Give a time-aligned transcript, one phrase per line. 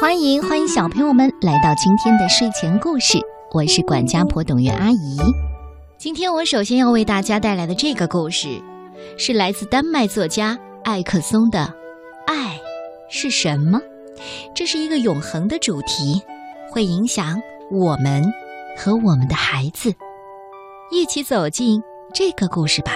[0.00, 3.18] 欢迎欢迎小朋友们来到今天的睡前故事，
[3.52, 5.18] 我是管家婆董月阿姨。
[5.98, 8.62] 今天我首先要为大家带来的这个故事，
[9.18, 11.58] 是来自丹麦作家艾克松的
[12.26, 12.58] 《爱
[13.10, 13.78] 是什么》。
[14.54, 16.22] 这是一个永恒的主题，
[16.70, 17.38] 会影响
[17.70, 18.24] 我们
[18.78, 19.92] 和我们的孩子。
[20.90, 21.82] 一起走进
[22.14, 22.92] 这个故事吧。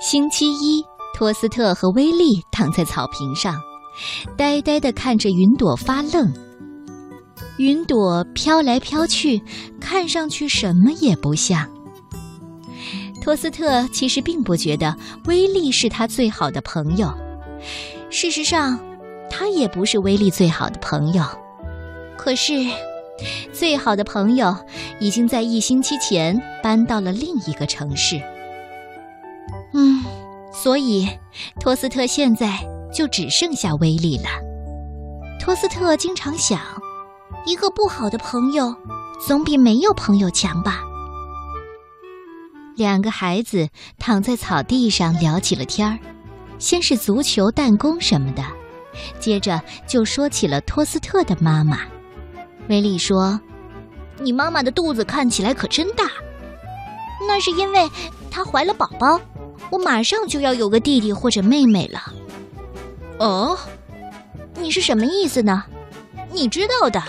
[0.00, 0.82] 星期一。
[1.14, 3.60] 托斯特和威利躺在草坪上，
[4.36, 6.32] 呆呆地看着云朵发愣。
[7.58, 9.42] 云朵飘来飘去，
[9.78, 11.68] 看上去什么也不像。
[13.20, 14.96] 托斯特其实并不觉得
[15.26, 17.12] 威利是他最好的朋友，
[18.10, 18.80] 事实上，
[19.30, 21.22] 他也不是威利最好的朋友。
[22.16, 22.54] 可是，
[23.52, 24.56] 最好的朋友
[24.98, 28.20] 已经在一星期前搬到了另一个城市。
[29.72, 30.01] 嗯。
[30.52, 31.08] 所以，
[31.58, 32.58] 托斯特现在
[32.94, 34.24] 就只剩下威利了。
[35.40, 36.60] 托斯特经常想，
[37.46, 38.74] 一个不好的朋友，
[39.26, 40.80] 总比没有朋友强吧。
[42.76, 45.98] 两个孩子躺在草地上聊起了天儿，
[46.58, 48.42] 先是足球、弹弓什么的，
[49.18, 51.78] 接着就说起了托斯特的妈妈。
[52.68, 53.40] 威利说
[54.20, 56.04] ：“你妈妈的肚子看起来可真大，
[57.26, 57.90] 那是因为
[58.30, 59.20] 她怀了宝宝。”
[59.72, 62.12] 我马上就要有个弟弟或者妹妹了。
[63.18, 63.58] 哦，
[64.60, 65.64] 你是什么意思呢？
[66.30, 67.02] 你知道的，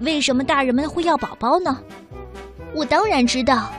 [0.00, 1.78] 为什么大人们会要宝宝呢？
[2.74, 3.70] 我当然知道，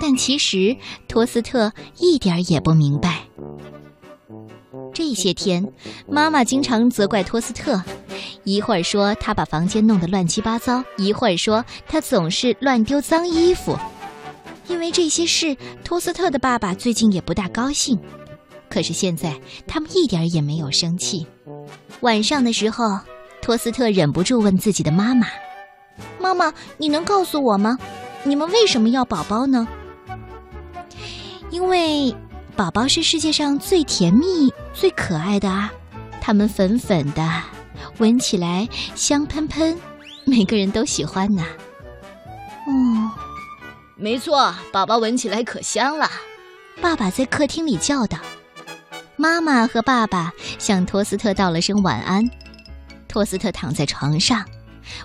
[0.00, 0.76] 但其实
[1.08, 3.22] 托斯特一点也不明白。
[4.94, 5.66] 这些天，
[6.06, 7.82] 妈妈经常责怪托斯特，
[8.44, 13.76] 一会儿说他把房间弄得乱七八糟，一会儿说他总是乱丢脏衣服。
[14.68, 17.98] 因为这些事，托斯特的爸爸最近也不大高兴。
[18.70, 21.26] 可是现在，他们一点儿也没有生气。
[22.00, 22.98] 晚上的时候，
[23.42, 25.26] 托斯特忍不住问自己的妈妈
[26.18, 27.76] ：“妈妈，你能告诉我吗？
[28.24, 29.68] 你们为什么要宝宝呢
[31.50, 32.14] ？”“因为
[32.56, 35.70] 宝宝是世界上最甜蜜、最可爱的啊！
[36.20, 37.42] 它们粉粉的，
[37.98, 39.78] 闻起来香喷喷，
[40.24, 41.44] 每个人都喜欢呢。
[42.66, 43.10] ”“哦。”
[43.96, 46.10] 没错，宝宝闻起来可香了。
[46.80, 48.18] 爸爸在客厅里叫道
[49.16, 52.28] ：“妈妈和爸爸向托斯特道了声晚安。”
[53.06, 54.44] 托斯特躺在床上，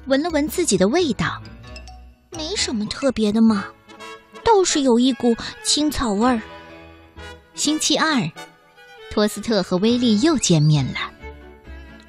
[0.05, 1.41] 闻了闻自己的味道，
[2.31, 3.65] 没什么特别的嘛，
[4.43, 6.41] 倒是有一股青草味儿。
[7.53, 8.31] 星期二，
[9.11, 10.99] 托斯特和威利又见面了。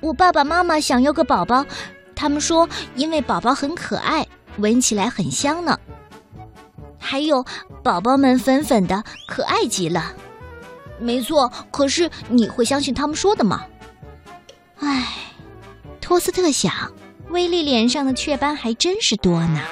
[0.01, 1.67] 我爸爸妈妈想要个宝宝，
[2.15, 4.27] 他们说因为宝宝很可爱，
[4.59, 5.77] 闻起来很香呢。
[7.09, 7.43] 还有，
[7.83, 10.13] 宝宝们粉粉的，可爱极了。
[11.01, 13.65] 没错，可是你会相信他们说的吗？
[14.81, 15.09] 唉，
[16.03, 16.93] 托斯特想，
[17.31, 19.63] 威利脸上的雀斑还真是多呢。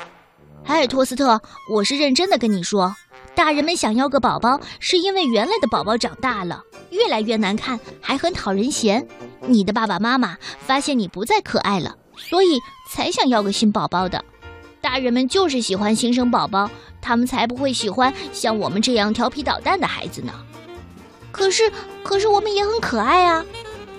[0.65, 2.97] 哎，托斯特，我是认真的跟你说，
[3.35, 9.07] 大人们想要个宝宝，是因为原来的宝宝长大了，越来越难看，还很讨人嫌。
[9.43, 12.59] 你的爸爸妈妈发现你不再可爱了，所以
[12.91, 14.25] 才想要个新宝宝的。
[14.81, 16.71] 大人们就是喜欢新生宝宝，
[17.07, 20.33] 他们才不会喜欢像我们这样调皮捣蛋的孩子呢。
[21.31, 21.71] 可是，
[22.03, 23.45] 可是我们也很可爱啊！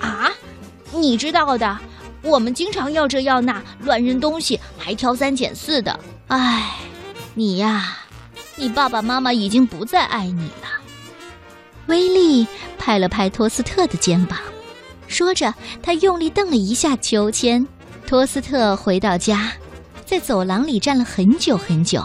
[0.01, 0.29] 啊，
[0.91, 1.79] 你知道的，
[2.21, 5.97] 我们经常要这要那，乱扔东西，还挑三拣四的。
[6.27, 6.75] 唉，
[7.33, 7.97] 你呀，
[8.57, 10.67] 你爸爸妈妈已经不再爱你了。
[11.85, 12.45] 威利
[12.77, 14.37] 拍了拍托斯特的肩膀，
[15.07, 17.65] 说着，他用力蹬了一下秋千。
[18.05, 19.53] 托斯特回到家。
[20.05, 22.01] 在走廊里站了很久很久，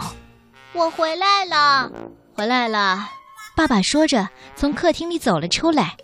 [0.74, 1.92] 我回来了，
[2.34, 3.08] 回来了。
[3.54, 5.96] 爸爸说着，从客厅里走了出来。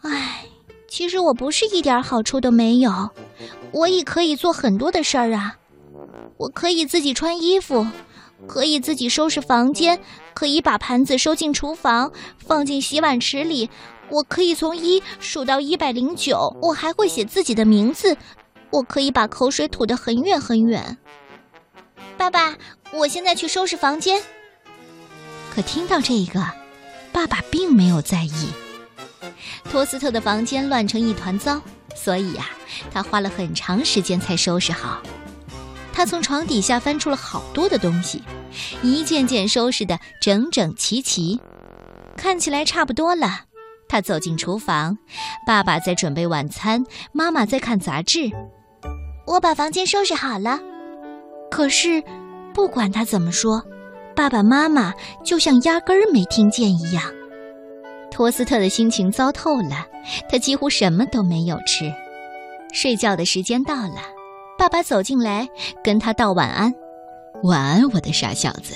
[0.00, 0.46] 唉，
[0.88, 3.10] 其实我不是一点好处都没有，
[3.72, 5.56] 我也可以做很多的事儿啊。
[6.38, 7.86] 我可以自己穿衣服，
[8.46, 10.00] 可以自己收拾房间，
[10.32, 13.68] 可以把盘子收进厨房，放进洗碗池里。
[14.08, 18.16] 我可以从一数到一百零九，我还会写自己的名字。
[18.70, 20.96] 我可以把口水吐得很远很远。
[22.16, 22.56] 爸爸，
[22.92, 24.20] 我现在去收拾房间。
[25.54, 26.44] 可听到这个，
[27.12, 28.48] 爸爸并没有在意。
[29.64, 31.60] 托斯特的房间乱成一团糟，
[31.94, 32.50] 所以呀，
[32.92, 35.02] 他花了很长时间才收拾好。
[35.92, 38.22] 他从床底下翻出了好多的东西，
[38.82, 41.40] 一件件收拾的整整齐齐，
[42.16, 43.44] 看起来差不多了。
[43.88, 44.98] 他走进厨房，
[45.46, 48.30] 爸爸在准备晚餐，妈妈在看杂志。
[49.26, 50.60] 我把房间收拾好了。
[51.50, 52.02] 可是，
[52.52, 53.62] 不管他怎么说，
[54.14, 54.92] 爸爸妈妈
[55.24, 57.04] 就像压根儿没听见一样。
[58.10, 59.86] 托斯特的心情糟透了，
[60.28, 61.92] 他几乎什么都没有吃。
[62.72, 64.00] 睡觉的时间到了，
[64.58, 65.48] 爸爸走进来
[65.82, 66.74] 跟他道晚安
[67.44, 68.74] ：“晚安，我的傻小子。”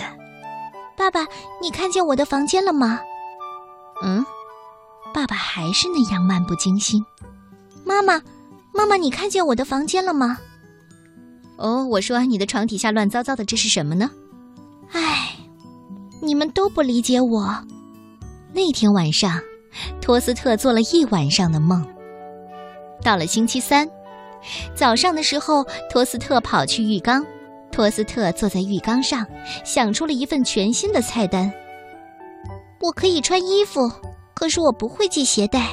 [0.97, 1.26] 爸爸，
[1.61, 3.00] 你看见我的房间了吗？
[4.03, 4.25] 嗯，
[5.12, 7.05] 爸爸还是那样漫不经心。
[7.85, 8.21] 妈妈，
[8.73, 10.38] 妈妈，你看见我的房间了吗？
[11.56, 14.10] 哦，我说你的床底下乱糟糟的，这是什么呢？
[14.92, 15.36] 唉，
[16.20, 17.64] 你们都不理解我。
[18.52, 19.40] 那天晚上，
[20.00, 21.86] 托斯特做了一晚上的梦。
[23.02, 23.88] 到了星期三
[24.74, 27.24] 早上的时候，托斯特跑去浴缸。
[27.72, 29.26] 托斯特坐在浴缸上，
[29.64, 31.52] 想出了一份全新的菜单。
[32.80, 33.90] 我可以穿衣服，
[34.32, 35.70] 可是我不会系鞋带。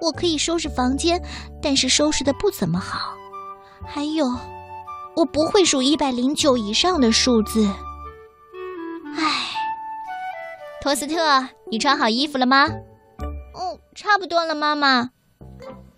[0.00, 1.20] 我可以收拾房间，
[1.60, 3.14] 但是收拾的不怎么好。
[3.84, 4.24] 还有，
[5.18, 7.68] 我不会数一百零九以上的数字。
[9.16, 9.50] 唉，
[10.80, 12.68] 托斯特，你穿好衣服了吗？
[13.52, 15.10] 哦，差不多了，妈妈。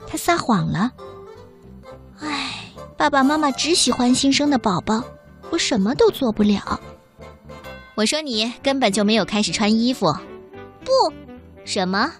[0.06, 0.92] 他撒谎了。
[2.20, 5.04] 唉，爸爸妈妈只喜欢新生的宝宝。
[5.50, 6.80] 我什么都做不了。
[7.96, 10.10] 我说你根本就没有开始穿衣服。
[10.82, 11.12] 不，
[11.66, 12.10] 什么？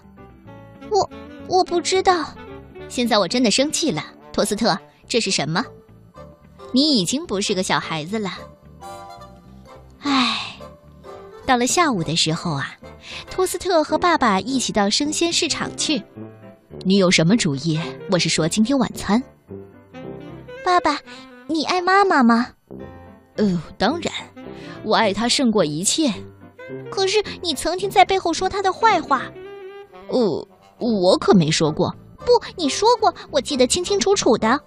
[0.91, 1.09] 我
[1.47, 2.27] 我不知道。
[2.87, 4.77] 现在我真的生气了，托斯特，
[5.07, 5.65] 这是什么？
[6.71, 8.31] 你已经不是个小孩子了。
[9.99, 10.57] 唉，
[11.45, 12.75] 到了下午的时候啊，
[13.29, 16.01] 托斯特和爸爸一起到生鲜市场去。
[16.83, 17.79] 你有什么主意？
[18.09, 19.21] 我是说今天晚餐。
[20.63, 20.99] 爸爸，
[21.47, 22.47] 你爱妈妈吗？
[23.35, 24.13] 呃，当然，
[24.83, 26.11] 我爱她胜过一切。
[26.89, 29.23] 可是你曾经在背后说她的坏话。
[30.07, 30.47] 哦，
[30.79, 31.93] 我可没说过。
[32.19, 32.25] 不，
[32.55, 34.59] 你说过，我记得清清楚楚的。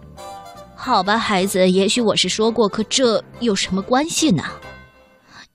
[0.85, 4.45] 好吧，孩子，也许我是说过，可这有什么关系呢？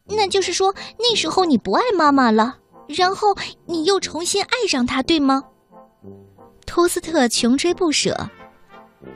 [0.07, 3.27] 那就是说，那时候你不爱妈妈了，然后
[3.67, 5.43] 你又重新爱上她，对吗？
[6.65, 8.27] 托斯特穷追不舍。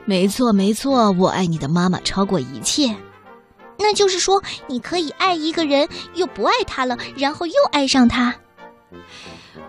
[0.04, 2.94] 没错，没错，我爱你的妈妈超过一切。
[3.76, 8.32] 那就是说，你可以爱一个人，又不爱他了，然后又爱上他。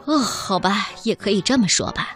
[0.05, 2.15] 哦，好吧，也可以这么说吧。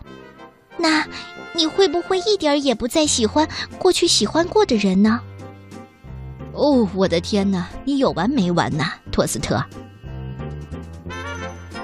[0.80, 1.06] 那
[1.54, 3.48] 你会不会一点也不再喜欢
[3.78, 5.20] 过去喜欢过的人呢？
[6.54, 9.62] 哦，我的天哪，你有完没完呐，托斯特！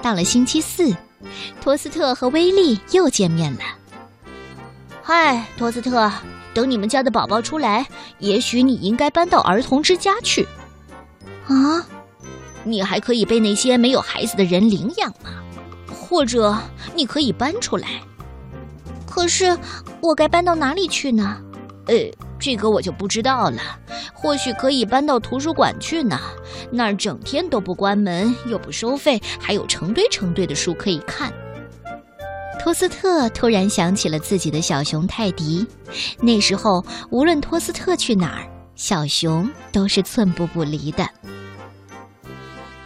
[0.02, 0.96] 到了星期四，
[1.62, 3.60] 托斯特和威利又见面了。
[5.04, 6.12] 嗨，托斯特。
[6.54, 7.86] 等你们家的宝宝出来，
[8.20, 10.48] 也许你应该搬到儿童之家去。
[11.48, 11.86] 啊，
[12.64, 15.44] 你还可以被那些没有孩子的人领养吗？
[15.94, 16.58] 或者
[16.96, 18.02] 你可以搬出来。
[19.16, 19.58] 可是
[20.02, 21.42] 我该搬到哪里去呢？
[21.88, 21.96] 呃，
[22.38, 23.62] 这个我就不知道了。
[24.14, 26.20] 或许可以搬到图书馆去呢，
[26.70, 31.32] 那儿整天都不关门，又不收费，还有成堆成堆的书可以看。
[32.60, 35.66] 托斯特突然想起了自己的小熊泰迪，
[36.20, 41.08] 那时候无论托斯特去哪儿，小熊都是寸步不离的。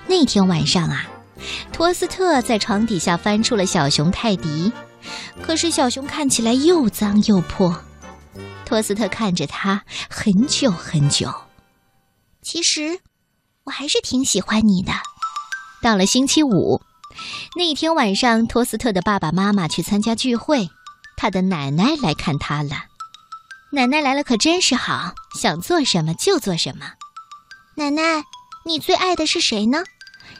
[0.06, 1.10] 那天晚上啊，
[1.74, 4.72] 托斯特在床底下翻出了小熊泰迪，
[5.42, 7.84] 可是小熊看起来又脏又破。
[8.66, 11.34] 托斯特看着他很久很久。
[12.42, 13.00] 其实，
[13.64, 14.92] 我还是挺喜欢你的。
[15.82, 16.82] 到了星期五。
[17.56, 20.70] 那天晚上，托斯特的爸爸妈妈去参加聚会，
[21.18, 22.86] 他的奶奶来看他了。
[23.72, 26.94] 奶奶来了可真是好，想做什么就做什么。
[27.76, 28.24] 奶奶，
[28.66, 29.84] 你最爱的是谁呢？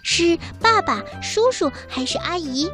[0.04, 2.70] 是爸爸、叔叔还是阿姨？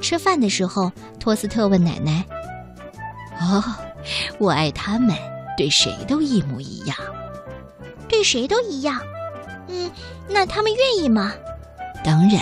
[0.00, 0.90] 吃饭的时候，
[1.20, 2.24] 托斯特问奶奶
[3.40, 3.62] ：“哦，
[4.38, 5.16] 我爱他们，
[5.56, 6.96] 对谁都一模一样。
[8.08, 9.00] 对谁都一样？
[9.68, 9.90] 嗯，
[10.28, 11.32] 那他们愿意吗？
[12.04, 12.40] 当然。”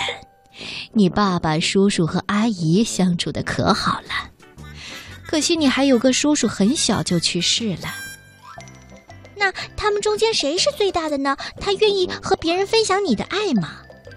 [0.93, 4.31] 你爸爸、叔叔和阿姨相处的可好了，
[5.27, 7.93] 可惜你还有个叔叔很小就去世了。
[9.35, 11.37] 那他们中间谁是最大的呢？
[11.61, 13.69] 他愿意和别人分享你的爱吗？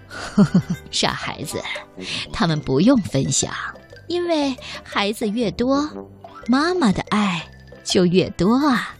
[0.91, 1.61] 傻孩子，
[2.31, 3.51] 他们不用分享，
[4.07, 5.89] 因为孩子越多，
[6.47, 7.49] 妈妈的爱
[7.83, 8.95] 就越多啊。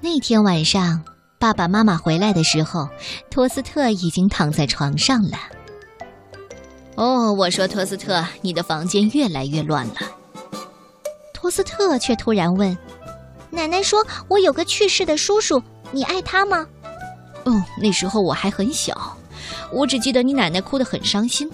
[0.00, 1.04] 那天晚上。
[1.38, 2.86] 爸爸妈妈回来的时候，
[3.30, 5.38] 托斯特已经躺在床上了。
[6.96, 9.94] 哦，我说托斯特，你的房间越来越乱了。
[11.32, 12.76] 托斯特却突然问
[13.48, 16.66] ：“奶奶说我有个去世的叔叔，你爱他吗？”
[17.44, 19.16] 哦，那时候我还很小，
[19.72, 21.50] 我只记得你奶奶哭得很伤心。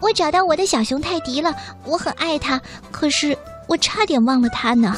[0.00, 2.60] 我找到我的小熊泰迪了，我很爱它，
[2.90, 3.36] 可是
[3.68, 4.96] 我差点忘了它呢。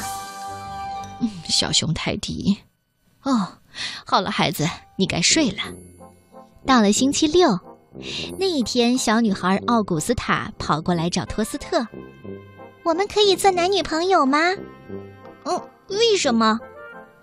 [1.19, 2.57] 嗯，小熊泰迪。
[3.23, 3.47] 哦。
[4.05, 5.57] 好了，孩子，你该睡了。
[6.63, 7.59] 到了星期六，
[8.37, 11.87] 那一天，小女孩奥古斯塔跑过来找托斯特
[12.85, 14.37] ：“我们可以做男女朋友吗
[15.45, 16.59] ？”“嗯，为什么？”“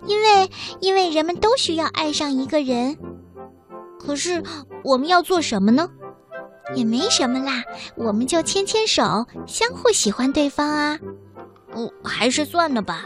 [0.09, 2.99] 因为，因为人们都需要爱上一个人。
[4.01, 4.43] ”“可是，
[4.83, 5.89] 我们要做什么呢
[6.75, 7.63] ？”“也没什么啦，
[7.97, 10.99] 我们就牵牵手，相互喜欢对方啊。
[11.75, 13.05] ”“哦，还是算了吧。”“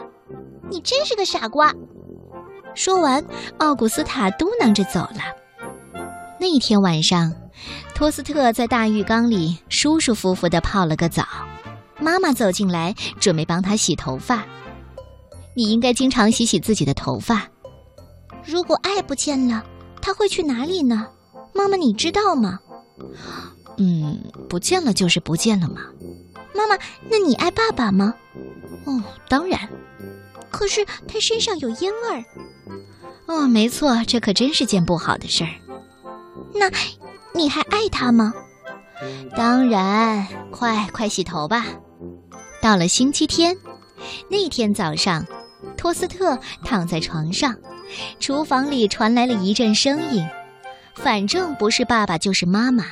[0.70, 1.72] 你真是个傻瓜。”
[2.74, 3.24] 说完，
[3.58, 5.20] 奥古斯塔嘟囔着走了。
[6.40, 7.32] 那天晚上，
[7.94, 11.24] 托斯特在大浴缸里舒舒服服地泡了个澡。
[12.00, 14.44] 妈妈走进来，准备帮他洗头发。
[15.56, 17.48] 你应该经常洗洗自己的头发。
[18.44, 19.64] 如果爱不见了，
[20.04, 21.08] 他会去哪里呢？
[21.54, 22.60] 妈妈，你知道吗？
[23.78, 25.80] 嗯，不见了就是不见了嘛。
[26.54, 26.76] 妈妈，
[27.08, 28.14] 那你爱爸爸吗？
[28.84, 29.66] 哦，当然。
[30.50, 32.24] 可是他身上有烟味儿。
[33.24, 35.50] 哦，没错，这可真是件不好的事儿。
[36.52, 36.70] 那，
[37.34, 38.34] 你还爱他吗？
[39.34, 41.64] 当然，快快洗头吧。
[42.60, 43.56] 到了星期天，
[44.28, 45.26] 那天早上，
[45.78, 47.56] 托斯特躺在床上，
[48.18, 50.26] 厨房里传来了一阵声音，
[50.94, 52.84] 反正不是爸爸就是妈妈。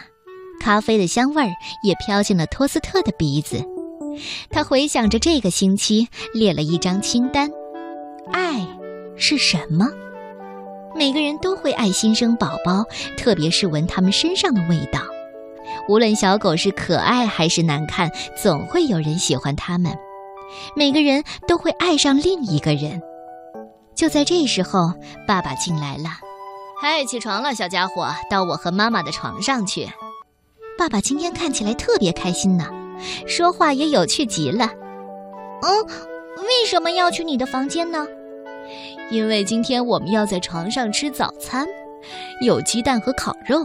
[0.60, 1.50] 咖啡的香味儿
[1.82, 3.64] 也飘进了托斯特的鼻子。
[4.50, 7.50] 他回想着这个星期，列了一张清单：
[8.32, 8.66] 爱
[9.16, 9.88] 是什么？
[10.94, 12.84] 每个人都会爱新生宝宝，
[13.16, 15.00] 特别是闻他们身上的味道。
[15.88, 19.92] 无论小狗是可爱还是难看，总会有人喜欢它们。
[20.76, 23.00] 每个人都会爱上另一个人。
[23.94, 24.92] 就在这时候，
[25.26, 26.10] 爸爸进来了。
[26.80, 29.88] 嗨，起床了，小家伙，到我和妈妈的床上去。
[30.78, 32.66] 爸爸今天看起来特别开心呢，
[33.26, 34.68] 说话也有趣极了。
[35.62, 35.84] 嗯，
[36.38, 38.06] 为什么要去你的房间呢？
[39.10, 41.66] 因为今天我们要在床上吃早餐，
[42.40, 43.62] 有鸡蛋和烤肉。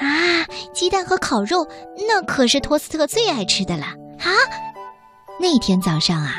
[0.00, 1.68] 啊，鸡蛋和烤肉，
[2.08, 3.84] 那可是托斯特最爱吃的了
[4.18, 4.28] 啊！
[5.38, 6.36] 那天早上啊，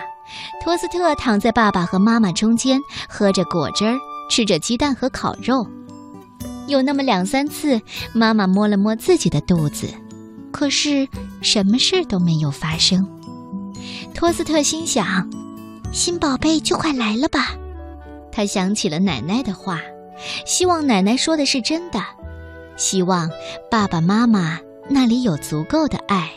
[0.63, 3.98] 托斯特躺在爸爸和妈妈中间，喝着果汁儿，
[4.29, 5.67] 吃着鸡蛋和烤肉。
[6.67, 7.81] 有那么两三次，
[8.13, 9.88] 妈妈摸了摸自己的肚子，
[10.51, 11.07] 可是
[11.41, 13.07] 什么事都没有发生。
[14.13, 15.29] 托斯特心想。
[15.93, 17.55] 新宝贝就快来了吧？
[18.29, 19.79] 他想起了奶奶的话，
[20.46, 22.03] 希望奶奶说的是真的，
[22.75, 23.31] 希望
[23.72, 26.29] 爸爸妈妈那里有足够的爱，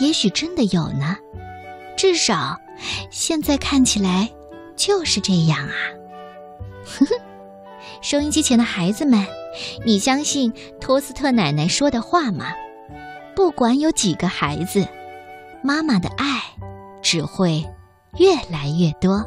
[0.00, 1.14] 也许真的有呢。
[1.98, 2.58] 至少，
[3.10, 4.28] 现在看起来
[4.76, 5.74] 就是这样啊。
[6.84, 7.14] 呵呵，
[8.00, 9.26] 收音机前的孩子们，
[9.84, 12.46] 你相信托斯特奶奶说的话吗？
[13.34, 14.86] 不管有几个孩子，
[15.62, 16.42] 妈妈的爱
[17.02, 17.64] 只会。
[18.18, 19.24] 越来越多，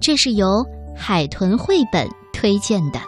[0.00, 0.64] 这是由
[0.96, 2.98] 海豚绘本推荐的。